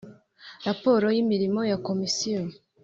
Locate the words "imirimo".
1.23-1.59